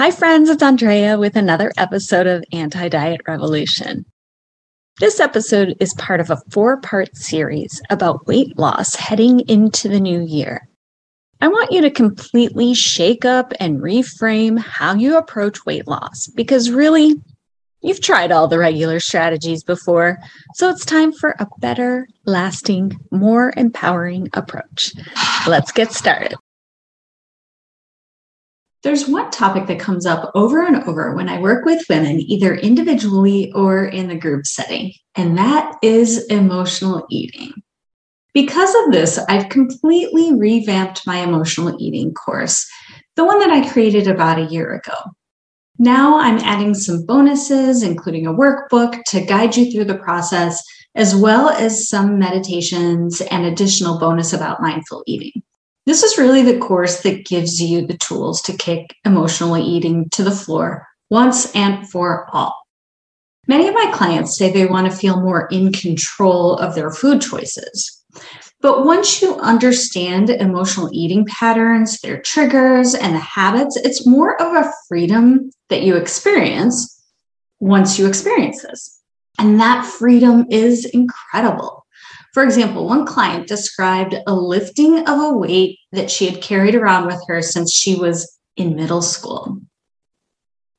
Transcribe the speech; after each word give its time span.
Hi, 0.00 0.10
friends, 0.10 0.48
it's 0.48 0.62
Andrea 0.62 1.18
with 1.18 1.36
another 1.36 1.72
episode 1.76 2.26
of 2.26 2.42
Anti 2.52 2.88
Diet 2.88 3.20
Revolution. 3.28 4.06
This 4.98 5.20
episode 5.20 5.76
is 5.78 5.92
part 5.92 6.20
of 6.20 6.30
a 6.30 6.40
four 6.50 6.78
part 6.78 7.14
series 7.14 7.82
about 7.90 8.26
weight 8.26 8.58
loss 8.58 8.94
heading 8.94 9.40
into 9.40 9.88
the 9.90 10.00
new 10.00 10.22
year. 10.22 10.66
I 11.42 11.48
want 11.48 11.70
you 11.70 11.82
to 11.82 11.90
completely 11.90 12.72
shake 12.72 13.26
up 13.26 13.52
and 13.60 13.82
reframe 13.82 14.58
how 14.58 14.94
you 14.94 15.18
approach 15.18 15.66
weight 15.66 15.86
loss 15.86 16.28
because 16.28 16.70
really, 16.70 17.16
you've 17.82 18.00
tried 18.00 18.32
all 18.32 18.48
the 18.48 18.58
regular 18.58 19.00
strategies 19.00 19.62
before, 19.62 20.18
so 20.54 20.70
it's 20.70 20.86
time 20.86 21.12
for 21.12 21.36
a 21.38 21.46
better, 21.58 22.08
lasting, 22.24 22.98
more 23.10 23.52
empowering 23.54 24.30
approach. 24.32 24.94
Let's 25.46 25.72
get 25.72 25.92
started. 25.92 26.38
There's 28.82 29.06
one 29.06 29.30
topic 29.30 29.66
that 29.66 29.78
comes 29.78 30.06
up 30.06 30.30
over 30.34 30.64
and 30.64 30.82
over 30.84 31.14
when 31.14 31.28
I 31.28 31.38
work 31.38 31.66
with 31.66 31.84
women, 31.90 32.18
either 32.20 32.54
individually 32.54 33.52
or 33.52 33.84
in 33.84 34.08
the 34.08 34.16
group 34.16 34.46
setting, 34.46 34.92
and 35.14 35.36
that 35.36 35.76
is 35.82 36.26
emotional 36.26 37.06
eating. 37.10 37.52
Because 38.32 38.74
of 38.74 38.92
this, 38.92 39.18
I've 39.28 39.50
completely 39.50 40.32
revamped 40.32 41.06
my 41.06 41.18
emotional 41.18 41.76
eating 41.78 42.14
course, 42.14 42.66
the 43.16 43.24
one 43.24 43.38
that 43.40 43.50
I 43.50 43.68
created 43.68 44.08
about 44.08 44.38
a 44.38 44.50
year 44.50 44.72
ago. 44.72 44.94
Now 45.78 46.18
I'm 46.18 46.38
adding 46.38 46.74
some 46.74 47.04
bonuses, 47.04 47.82
including 47.82 48.26
a 48.26 48.32
workbook 48.32 49.02
to 49.08 49.24
guide 49.24 49.56
you 49.56 49.70
through 49.70 49.86
the 49.86 49.98
process, 49.98 50.62
as 50.94 51.14
well 51.14 51.50
as 51.50 51.88
some 51.88 52.18
meditations 52.18 53.20
and 53.20 53.44
additional 53.44 53.98
bonus 53.98 54.32
about 54.32 54.62
mindful 54.62 55.02
eating. 55.06 55.42
This 55.86 56.02
is 56.02 56.18
really 56.18 56.42
the 56.42 56.58
course 56.58 57.02
that 57.02 57.24
gives 57.24 57.60
you 57.60 57.86
the 57.86 57.96
tools 57.96 58.42
to 58.42 58.56
kick 58.56 58.94
emotionally 59.04 59.62
eating 59.62 60.08
to 60.10 60.22
the 60.22 60.30
floor 60.30 60.86
once 61.08 61.54
and 61.54 61.88
for 61.88 62.28
all. 62.32 62.54
Many 63.48 63.66
of 63.66 63.74
my 63.74 63.90
clients 63.92 64.36
say 64.36 64.52
they 64.52 64.66
want 64.66 64.90
to 64.90 64.96
feel 64.96 65.20
more 65.20 65.48
in 65.48 65.72
control 65.72 66.56
of 66.56 66.74
their 66.74 66.90
food 66.90 67.20
choices. 67.20 68.04
But 68.60 68.84
once 68.84 69.22
you 69.22 69.36
understand 69.36 70.28
emotional 70.28 70.90
eating 70.92 71.24
patterns, 71.24 71.98
their 72.00 72.20
triggers, 72.20 72.94
and 72.94 73.14
the 73.14 73.20
habits, 73.20 73.76
it's 73.76 74.06
more 74.06 74.40
of 74.40 74.54
a 74.54 74.72
freedom 74.86 75.50
that 75.70 75.82
you 75.82 75.96
experience 75.96 77.02
once 77.58 77.98
you 77.98 78.06
experience 78.06 78.62
this. 78.62 79.00
And 79.38 79.58
that 79.60 79.86
freedom 79.86 80.46
is 80.50 80.84
incredible. 80.84 81.86
For 82.32 82.44
example, 82.44 82.86
one 82.86 83.06
client 83.06 83.48
described 83.48 84.14
a 84.26 84.34
lifting 84.34 85.08
of 85.08 85.20
a 85.20 85.36
weight 85.36 85.78
that 85.92 86.10
she 86.10 86.28
had 86.28 86.42
carried 86.42 86.74
around 86.74 87.06
with 87.06 87.20
her 87.26 87.42
since 87.42 87.72
she 87.72 87.96
was 87.96 88.38
in 88.56 88.76
middle 88.76 89.02
school. 89.02 89.60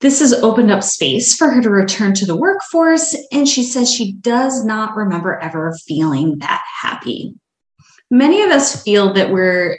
This 0.00 0.20
has 0.20 0.32
opened 0.32 0.70
up 0.70 0.82
space 0.82 1.34
for 1.34 1.50
her 1.50 1.60
to 1.60 1.70
return 1.70 2.14
to 2.14 2.26
the 2.26 2.36
workforce, 2.36 3.16
and 3.32 3.48
she 3.48 3.64
says 3.64 3.92
she 3.92 4.12
does 4.12 4.64
not 4.64 4.94
remember 4.94 5.38
ever 5.38 5.76
feeling 5.86 6.38
that 6.38 6.62
happy. 6.82 7.34
Many 8.10 8.42
of 8.42 8.50
us 8.50 8.82
feel 8.82 9.12
that 9.14 9.30
we're 9.30 9.78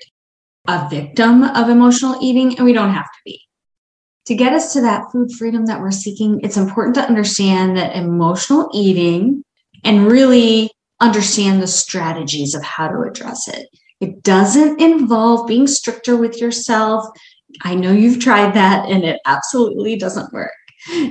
a 0.68 0.90
victim 0.90 1.44
of 1.44 1.70
emotional 1.70 2.18
eating, 2.22 2.58
and 2.58 2.66
we 2.66 2.74
don't 2.74 2.94
have 2.94 3.06
to 3.06 3.20
be. 3.26 3.42
To 4.26 4.36
get 4.36 4.54
us 4.54 4.74
to 4.74 4.82
that 4.82 5.12
food 5.12 5.32
freedom 5.32 5.66
that 5.68 5.80
we're 5.80 5.92
seeking, 5.92 6.42
it's 6.44 6.58
important 6.58 6.96
to 6.96 7.08
understand 7.08 7.78
that 7.78 7.96
emotional 7.96 8.70
eating 8.74 9.44
and 9.84 10.12
really 10.12 10.70
understand 11.02 11.62
the 11.62 11.68
strategies 11.68 12.56
of 12.56 12.64
how 12.64 12.88
to 12.88 13.02
address 13.02 13.48
it. 13.48 13.68
It 14.00 14.24
doesn't 14.24 14.82
involve 14.82 15.48
being 15.48 15.68
stricter 15.68 16.16
with 16.16 16.40
yourself. 16.40 17.06
I 17.64 17.76
know 17.76 17.92
you've 17.92 18.20
tried 18.20 18.54
that 18.54 18.90
and 18.90 19.04
it 19.04 19.20
absolutely 19.26 19.98
doesn't 19.98 20.32
work. 20.32 20.52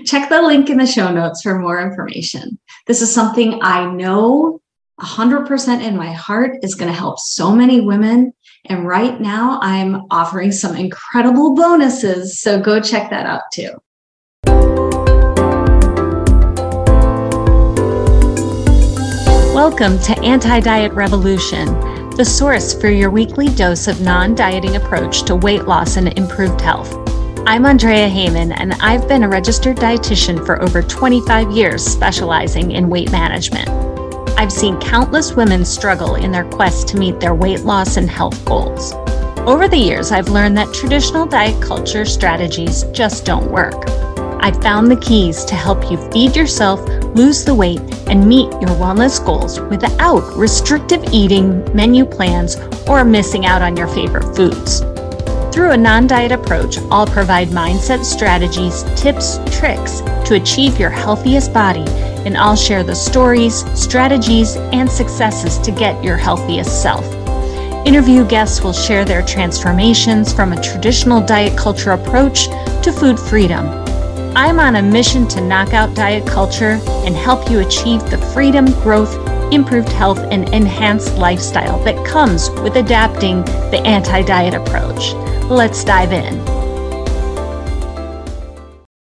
Check 0.04 0.28
the 0.28 0.40
link 0.40 0.70
in 0.70 0.78
the 0.78 0.86
show 0.86 1.12
notes 1.12 1.42
for 1.42 1.58
more 1.58 1.80
information. 1.80 2.58
This 2.86 3.02
is 3.02 3.12
something 3.12 3.60
I 3.62 3.90
know 3.90 4.62
100% 5.00 5.82
in 5.82 5.96
my 5.96 6.12
heart 6.12 6.56
is 6.62 6.74
going 6.74 6.90
to 6.90 6.98
help 6.98 7.18
so 7.18 7.52
many 7.52 7.80
women. 7.80 8.32
And 8.64 8.86
right 8.86 9.20
now, 9.20 9.58
I'm 9.62 10.02
offering 10.10 10.52
some 10.52 10.74
incredible 10.74 11.54
bonuses. 11.54 12.40
So 12.40 12.60
go 12.60 12.80
check 12.80 13.10
that 13.10 13.26
out 13.26 13.42
too. 13.52 13.70
Welcome 19.68 19.98
to 20.04 20.18
Anti 20.22 20.60
Diet 20.60 20.92
Revolution, 20.92 21.66
the 22.16 22.24
source 22.24 22.72
for 22.72 22.88
your 22.88 23.10
weekly 23.10 23.48
dose 23.48 23.86
of 23.86 24.00
non 24.00 24.34
dieting 24.34 24.76
approach 24.76 25.24
to 25.24 25.36
weight 25.36 25.66
loss 25.66 25.98
and 25.98 26.08
improved 26.18 26.58
health. 26.62 26.90
I'm 27.46 27.66
Andrea 27.66 28.08
Heyman, 28.08 28.54
and 28.56 28.72
I've 28.80 29.06
been 29.06 29.24
a 29.24 29.28
registered 29.28 29.76
dietitian 29.76 30.44
for 30.46 30.60
over 30.62 30.80
25 30.80 31.50
years, 31.50 31.84
specializing 31.84 32.72
in 32.72 32.88
weight 32.88 33.12
management. 33.12 33.68
I've 34.38 34.50
seen 34.50 34.80
countless 34.80 35.36
women 35.36 35.66
struggle 35.66 36.14
in 36.14 36.32
their 36.32 36.48
quest 36.48 36.88
to 36.88 36.96
meet 36.96 37.20
their 37.20 37.34
weight 37.34 37.60
loss 37.60 37.98
and 37.98 38.08
health 38.08 38.42
goals. 38.46 38.94
Over 39.46 39.68
the 39.68 39.76
years, 39.76 40.12
I've 40.12 40.30
learned 40.30 40.56
that 40.56 40.72
traditional 40.72 41.26
diet 41.26 41.62
culture 41.62 42.06
strategies 42.06 42.84
just 42.84 43.26
don't 43.26 43.50
work. 43.50 43.84
I 44.40 44.52
found 44.52 44.90
the 44.90 44.96
keys 44.96 45.44
to 45.46 45.54
help 45.54 45.90
you 45.90 45.96
feed 46.10 46.36
yourself, 46.36 46.80
lose 47.16 47.44
the 47.44 47.54
weight, 47.54 47.80
and 48.06 48.26
meet 48.26 48.50
your 48.52 48.70
wellness 48.78 49.24
goals 49.24 49.60
without 49.60 50.36
restrictive 50.36 51.02
eating, 51.12 51.64
menu 51.74 52.04
plans, 52.04 52.56
or 52.88 53.04
missing 53.04 53.46
out 53.46 53.62
on 53.62 53.76
your 53.76 53.88
favorite 53.88 54.36
foods. 54.36 54.80
Through 55.52 55.72
a 55.72 55.76
non 55.76 56.06
diet 56.06 56.30
approach, 56.30 56.78
I'll 56.90 57.06
provide 57.06 57.48
mindset 57.48 58.04
strategies, 58.04 58.84
tips, 58.94 59.38
tricks 59.58 60.02
to 60.28 60.34
achieve 60.34 60.78
your 60.78 60.90
healthiest 60.90 61.52
body, 61.52 61.84
and 62.24 62.36
I'll 62.36 62.56
share 62.56 62.84
the 62.84 62.94
stories, 62.94 63.64
strategies, 63.78 64.56
and 64.72 64.88
successes 64.88 65.58
to 65.58 65.72
get 65.72 66.02
your 66.04 66.16
healthiest 66.16 66.80
self. 66.80 67.04
Interview 67.86 68.24
guests 68.26 68.62
will 68.62 68.72
share 68.72 69.04
their 69.04 69.22
transformations 69.22 70.32
from 70.32 70.52
a 70.52 70.62
traditional 70.62 71.20
diet 71.20 71.58
culture 71.58 71.92
approach 71.92 72.44
to 72.82 72.92
food 72.92 73.18
freedom 73.18 73.87
I'm 74.40 74.60
on 74.60 74.76
a 74.76 74.82
mission 74.82 75.26
to 75.30 75.40
knock 75.40 75.74
out 75.74 75.96
diet 75.96 76.24
culture 76.24 76.78
and 77.04 77.16
help 77.16 77.50
you 77.50 77.58
achieve 77.58 78.08
the 78.08 78.18
freedom, 78.32 78.66
growth, 78.84 79.12
improved 79.52 79.88
health, 79.88 80.20
and 80.30 80.48
enhanced 80.50 81.18
lifestyle 81.18 81.82
that 81.82 82.06
comes 82.06 82.48
with 82.62 82.76
adapting 82.76 83.44
the 83.72 83.82
anti 83.84 84.22
diet 84.22 84.54
approach. 84.54 85.12
Let's 85.50 85.82
dive 85.82 86.12
in. 86.12 86.36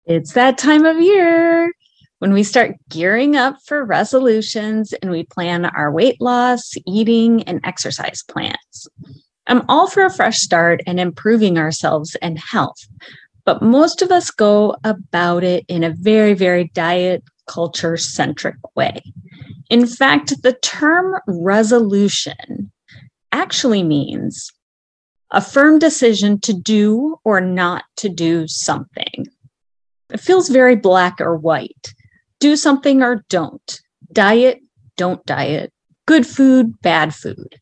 It's 0.07 0.35
that 0.35 0.57
time 0.57 0.85
of 0.85 1.01
year 1.01 1.73
when 2.21 2.33
we 2.33 2.45
start 2.45 2.77
gearing 2.89 3.35
up 3.35 3.57
for 3.67 3.85
resolutions 3.85 4.93
and 4.93 5.11
we 5.11 5.25
plan 5.25 5.65
our 5.65 5.91
weight 5.91 6.21
loss, 6.21 6.75
eating, 6.87 7.43
and 7.43 7.59
exercise 7.65 8.23
plans. 8.23 8.87
I'm 9.49 9.65
all 9.69 9.89
for 9.89 10.05
a 10.05 10.15
fresh 10.15 10.39
start 10.39 10.81
and 10.87 11.01
improving 11.01 11.59
ourselves 11.59 12.15
and 12.23 12.39
health 12.39 12.87
but 13.49 13.63
most 13.63 14.03
of 14.03 14.13
us 14.13 14.31
go 14.31 14.77
about 14.85 15.43
it 15.43 15.65
in 15.69 15.83
a 15.83 15.95
very, 15.95 16.35
very 16.35 16.71
diet 16.75 17.25
culture 17.47 17.97
centric 17.97 18.57
way. 18.77 19.01
In 19.71 19.87
fact, 19.87 20.43
the 20.43 20.53
term 20.53 21.19
resolution 21.27 22.71
actually 23.33 23.83
means 23.83 24.53
a 25.31 25.41
firm 25.41 25.79
decision 25.79 26.39
to 26.41 26.53
do 26.53 27.17
or 27.25 27.41
not 27.41 27.85
to 27.97 28.11
do 28.11 28.47
something. 28.47 29.25
It 30.13 30.21
feels 30.21 30.51
very 30.51 30.77
black 30.77 31.19
or 31.19 31.35
white. 31.35 31.95
Do 32.41 32.55
something 32.55 33.03
or 33.03 33.25
don't. 33.31 33.81
Diet, 34.13 34.59
don't 34.99 35.25
diet. 35.25 35.73
Good 36.05 36.27
food, 36.27 36.83
bad 36.83 37.15
food. 37.15 37.59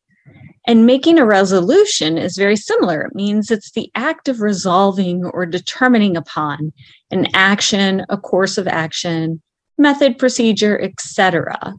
And 0.66 0.84
making 0.84 1.18
a 1.18 1.24
resolution 1.24 2.18
is 2.18 2.36
very 2.36 2.56
similar. 2.56 3.02
It 3.02 3.14
means 3.14 3.50
it's 3.50 3.70
the 3.70 3.90
act 3.94 4.28
of 4.28 4.40
resolving 4.40 5.24
or 5.24 5.46
determining 5.46 6.16
upon 6.16 6.72
an 7.12 7.28
action, 7.34 8.04
a 8.08 8.16
course 8.16 8.58
of 8.58 8.66
action, 8.66 9.40
method, 9.78 10.18
procedure, 10.18 10.80
etc. 10.80 11.74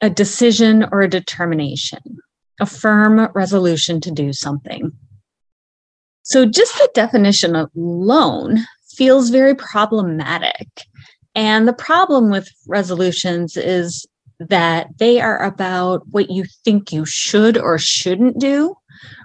A 0.00 0.08
decision 0.08 0.86
or 0.92 1.02
a 1.02 1.08
determination, 1.08 2.00
a 2.58 2.66
firm 2.66 3.28
resolution 3.34 4.00
to 4.00 4.10
do 4.10 4.32
something. 4.32 4.92
So 6.22 6.46
just 6.46 6.74
the 6.78 6.88
definition 6.94 7.54
alone 7.54 8.64
feels 8.96 9.28
very 9.28 9.54
problematic. 9.54 10.68
And 11.34 11.68
the 11.68 11.74
problem 11.74 12.30
with 12.30 12.48
resolutions 12.66 13.58
is 13.58 14.06
that 14.38 14.88
they 14.98 15.20
are 15.20 15.42
about 15.42 16.06
what 16.08 16.30
you 16.30 16.44
think 16.64 16.92
you 16.92 17.04
should 17.04 17.56
or 17.56 17.78
shouldn't 17.78 18.38
do 18.38 18.74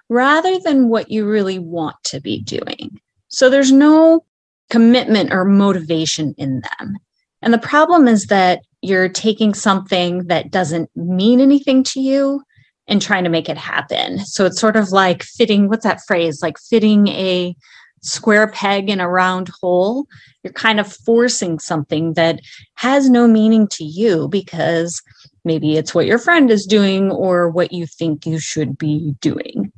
rather 0.10 0.60
than 0.60 0.90
what 0.90 1.12
you 1.12 1.28
really 1.28 1.60
want 1.60 1.96
to 2.04 2.20
be 2.20 2.42
doing. 2.42 3.00
So 3.28 3.50
there's 3.50 3.72
no 3.72 4.26
commitment 4.70 5.32
or 5.32 5.46
motivation 5.46 6.34
in 6.38 6.62
them. 6.62 6.98
And 7.42 7.54
the 7.54 7.60
problem 7.60 8.08
is 8.08 8.26
that 8.26 8.62
you're 8.82 9.10
taking 9.10 9.54
something 9.54 10.26
that 10.28 10.52
doesn't 10.52 10.90
mean 10.96 11.40
anything 11.40 11.84
to 11.84 12.00
you 12.00 12.42
and 12.88 13.02
trying 13.02 13.24
to 13.24 13.30
make 13.30 13.50
it 13.50 13.58
happen. 13.58 14.20
So 14.20 14.46
it's 14.46 14.60
sort 14.60 14.76
of 14.76 14.92
like 14.92 15.24
fitting, 15.24 15.70
what's 15.70 15.84
that 15.84 16.02
phrase? 16.08 16.42
Like 16.42 16.58
fitting 16.58 17.08
a 17.10 17.56
square 18.02 18.50
peg 18.52 18.90
in 18.90 19.00
a 19.00 19.10
round 19.10 19.50
hole. 19.62 20.06
You're 20.44 20.54
kind 20.54 20.80
of 20.80 20.92
forcing 20.92 21.60
something 21.60 22.14
that 22.14 22.40
has 22.76 23.10
no 23.10 23.28
meaning 23.28 23.68
to 23.70 23.84
you 23.84 24.28
because 24.30 25.02
maybe 25.44 25.78
it's 25.78 25.94
what 25.94 26.06
your 26.06 26.20
friend 26.20 26.50
is 26.52 26.66
doing 26.66 27.12
or 27.12 27.50
what 27.50 27.72
you 27.72 27.86
think 27.86 28.26
you 28.26 28.40
should 28.40 28.78
be 28.78 29.16
doing. 29.22 29.72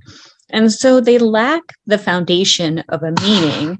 And 0.49 0.71
so 0.71 0.99
they 0.99 1.17
lack 1.17 1.63
the 1.85 1.97
foundation 1.97 2.79
of 2.89 3.03
a 3.03 3.13
meaning 3.21 3.79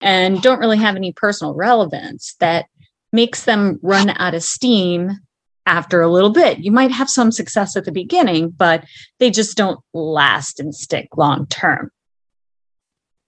and 0.00 0.40
don't 0.40 0.60
really 0.60 0.78
have 0.78 0.96
any 0.96 1.12
personal 1.12 1.54
relevance 1.54 2.34
that 2.40 2.66
makes 3.12 3.44
them 3.44 3.78
run 3.82 4.10
out 4.10 4.34
of 4.34 4.42
steam 4.42 5.18
after 5.66 6.00
a 6.00 6.10
little 6.10 6.32
bit. 6.32 6.58
You 6.58 6.72
might 6.72 6.90
have 6.90 7.10
some 7.10 7.30
success 7.30 7.76
at 7.76 7.84
the 7.84 7.92
beginning, 7.92 8.50
but 8.50 8.84
they 9.18 9.30
just 9.30 9.56
don't 9.56 9.80
last 9.92 10.58
and 10.58 10.74
stick 10.74 11.08
long 11.16 11.46
term. 11.46 11.90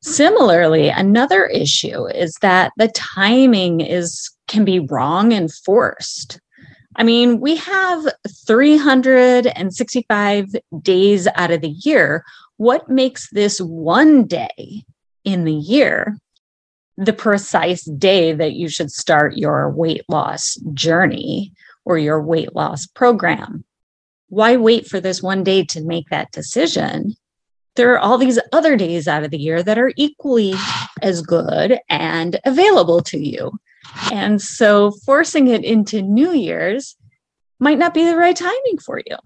Similarly, 0.03 0.89
another 0.89 1.47
issue 1.47 2.07
is 2.07 2.35
that 2.43 2.73
the 2.77 2.89
timing 2.89 3.81
is 3.81 4.31
can 4.49 4.65
be 4.65 4.81
wrong 4.81 5.33
and 5.33 5.53
forced. 5.53 6.41
I 6.97 7.05
mean, 7.05 7.39
we 7.41 7.57
have 7.57 8.05
365 8.47 10.47
days 10.83 11.29
out 11.37 11.53
of 11.53 11.63
the 11.63 11.71
year. 11.71 12.25
What 12.57 12.89
makes 12.89 13.31
this 13.31 13.61
one 13.61 14.27
day 14.27 14.83
in 15.25 15.45
the 15.45 15.55
year 15.55 16.19
the 16.99 17.13
precise 17.13 17.85
day 17.85 18.33
that 18.33 18.53
you 18.53 18.69
should 18.69 18.91
start 18.91 19.39
your 19.39 19.71
weight 19.71 20.03
loss 20.09 20.57
journey 20.75 21.53
or 21.85 21.97
your 21.97 22.21
weight 22.21 22.55
loss 22.55 22.87
program? 22.87 23.65
Why 24.29 24.57
wait 24.57 24.87
for 24.87 25.01
this 25.01 25.23
one 25.23 25.45
day 25.45 25.65
to 25.67 25.85
make 25.85 26.09
that 26.11 26.33
decision? 26.33 27.15
There 27.77 27.93
are 27.93 27.99
all 27.99 28.19
these 28.19 28.39
other 28.53 28.77
days 28.77 29.09
out 29.09 29.25
of 29.25 29.31
the 29.31 29.39
year 29.39 29.63
that 29.63 29.79
are 29.79 29.93
equally 29.97 30.55
as 31.01 31.23
good 31.23 31.79
and 31.89 32.39
available 32.45 33.01
to 33.05 33.19
you. 33.19 33.53
And 34.13 34.41
so 34.41 34.93
forcing 35.05 35.49
it 35.49 35.65
into 35.65 36.03
New 36.03 36.33
Year's 36.33 36.97
might 37.59 37.79
not 37.79 37.95
be 37.95 38.05
the 38.05 38.17
right 38.17 38.37
timing 38.37 38.79
for 38.85 39.01
you. 39.07 39.17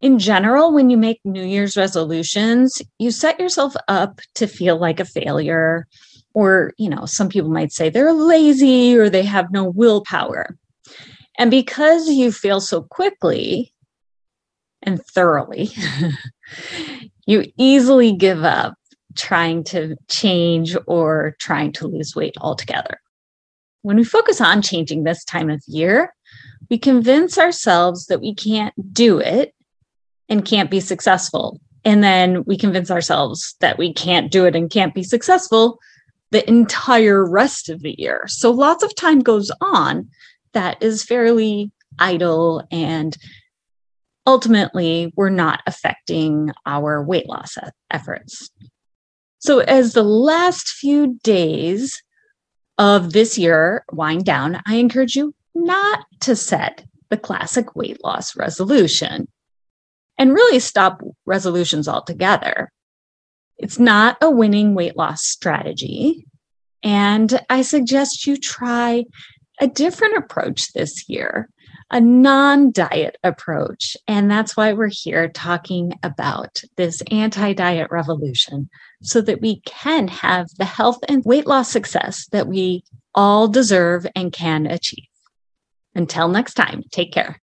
In 0.00 0.18
general, 0.18 0.72
when 0.72 0.90
you 0.90 0.96
make 0.96 1.20
New 1.24 1.44
Year's 1.44 1.76
resolutions, 1.76 2.82
you 2.98 3.10
set 3.10 3.38
yourself 3.38 3.74
up 3.88 4.20
to 4.34 4.46
feel 4.46 4.76
like 4.76 5.00
a 5.00 5.04
failure. 5.04 5.86
Or, 6.34 6.72
you 6.76 6.90
know, 6.90 7.06
some 7.06 7.28
people 7.28 7.50
might 7.50 7.72
say 7.72 7.88
they're 7.88 8.12
lazy 8.12 8.96
or 8.96 9.08
they 9.08 9.22
have 9.22 9.52
no 9.52 9.64
willpower. 9.64 10.56
And 11.38 11.50
because 11.50 12.08
you 12.08 12.32
fail 12.32 12.60
so 12.60 12.82
quickly 12.82 13.72
and 14.82 15.00
thoroughly, 15.04 15.70
you 17.26 17.44
easily 17.56 18.12
give 18.12 18.44
up 18.44 18.74
trying 19.16 19.64
to 19.64 19.96
change 20.08 20.76
or 20.86 21.36
trying 21.38 21.72
to 21.72 21.86
lose 21.86 22.16
weight 22.16 22.34
altogether. 22.40 23.00
When 23.82 23.96
we 23.96 24.04
focus 24.04 24.40
on 24.40 24.62
changing 24.62 25.04
this 25.04 25.24
time 25.24 25.50
of 25.50 25.62
year, 25.66 26.14
we 26.70 26.78
convince 26.78 27.36
ourselves 27.38 28.06
that 28.06 28.20
we 28.20 28.34
can't 28.34 28.74
do 28.92 29.18
it 29.18 29.54
and 30.28 30.44
can't 30.44 30.70
be 30.70 30.80
successful. 30.80 31.60
And 31.84 32.02
then 32.02 32.44
we 32.44 32.56
convince 32.56 32.90
ourselves 32.90 33.56
that 33.60 33.76
we 33.76 33.92
can't 33.92 34.30
do 34.30 34.46
it 34.46 34.54
and 34.54 34.70
can't 34.70 34.94
be 34.94 35.02
successful 35.02 35.78
the 36.30 36.48
entire 36.48 37.28
rest 37.28 37.68
of 37.68 37.82
the 37.82 37.94
year. 37.98 38.24
So 38.26 38.50
lots 38.50 38.82
of 38.82 38.94
time 38.94 39.20
goes 39.20 39.50
on 39.60 40.08
that 40.52 40.82
is 40.82 41.04
fairly 41.04 41.70
idle 41.98 42.66
and 42.70 43.16
ultimately 44.26 45.12
we're 45.16 45.30
not 45.30 45.62
affecting 45.66 46.50
our 46.66 47.02
weight 47.02 47.28
loss 47.28 47.56
efforts. 47.90 48.50
So 49.38 49.58
as 49.58 49.92
the 49.92 50.04
last 50.04 50.68
few 50.68 51.18
days 51.24 52.02
of 52.78 53.12
this 53.12 53.36
year 53.36 53.84
wind 53.92 54.24
down, 54.24 54.60
I 54.66 54.76
encourage 54.76 55.16
you 55.16 55.34
not 55.54 56.04
to 56.20 56.36
set 56.36 56.84
the 57.10 57.16
classic 57.16 57.76
weight 57.76 58.02
loss 58.02 58.36
resolution 58.36 59.28
and 60.16 60.32
really 60.32 60.60
stop 60.60 61.02
resolutions 61.26 61.88
altogether. 61.88 62.70
It's 63.58 63.78
not 63.78 64.16
a 64.20 64.30
winning 64.30 64.74
weight 64.74 64.96
loss 64.96 65.24
strategy. 65.24 66.26
And 66.82 67.40
I 67.50 67.62
suggest 67.62 68.26
you 68.26 68.36
try 68.36 69.04
a 69.60 69.66
different 69.66 70.16
approach 70.16 70.72
this 70.72 71.08
year, 71.08 71.48
a 71.90 72.00
non 72.00 72.72
diet 72.72 73.16
approach. 73.22 73.96
And 74.06 74.30
that's 74.30 74.56
why 74.56 74.72
we're 74.72 74.88
here 74.88 75.28
talking 75.28 75.92
about 76.02 76.62
this 76.76 77.02
anti 77.10 77.52
diet 77.52 77.88
revolution 77.90 78.68
so 79.02 79.20
that 79.22 79.40
we 79.40 79.60
can 79.60 80.08
have 80.08 80.48
the 80.58 80.64
health 80.64 80.98
and 81.08 81.24
weight 81.24 81.46
loss 81.46 81.70
success 81.70 82.26
that 82.32 82.46
we 82.46 82.84
all 83.14 83.48
deserve 83.48 84.06
and 84.14 84.32
can 84.32 84.66
achieve. 84.66 85.04
Until 85.94 86.28
next 86.28 86.54
time, 86.54 86.82
take 86.90 87.12
care. 87.12 87.40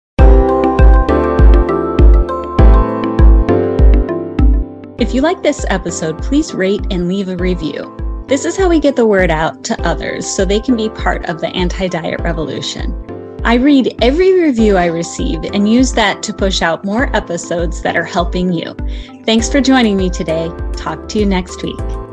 If 4.99 5.15
you 5.15 5.21
like 5.21 5.43
this 5.43 5.65
episode, 5.69 6.21
please 6.23 6.53
rate 6.53 6.85
and 6.91 7.07
leave 7.07 7.29
a 7.29 7.37
review. 7.37 7.95
This 8.27 8.45
is 8.45 8.57
how 8.57 8.69
we 8.69 8.81
get 8.81 8.97
the 8.97 9.07
word 9.07 9.31
out 9.31 9.65
to 9.65 9.81
others 9.87 10.27
so 10.27 10.45
they 10.45 10.61
can 10.61 10.77
be 10.77 10.91
part 10.91 11.25
of 11.27 11.41
the 11.41 11.49
anti 11.49 11.89
diet 11.89 12.21
revolution. 12.21 13.08
I 13.45 13.55
read 13.55 13.95
every 14.03 14.41
review 14.41 14.77
I 14.77 14.87
receive 14.87 15.45
and 15.45 15.71
use 15.73 15.93
that 15.93 16.23
to 16.25 16.35
push 16.35 16.61
out 16.63 16.85
more 16.85 17.15
episodes 17.17 17.83
that 17.83 17.97
are 17.97 18.05
helping 18.05 18.53
you. 18.53 18.75
Thanks 19.25 19.49
for 19.49 19.61
joining 19.61 19.97
me 19.97 20.11
today. 20.11 20.51
Talk 20.75 21.09
to 21.11 21.19
you 21.19 21.27
next 21.27 21.63
week. 21.63 22.08